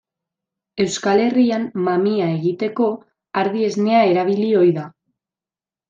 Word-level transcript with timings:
Euskal 0.85 1.21
Herrian 1.25 1.67
mamia 1.89 2.31
egiteko 2.39 2.89
ardi 3.45 3.67
esnea 3.71 4.01
erabili 4.15 4.53
ohi 4.65 4.77
da. 4.81 4.89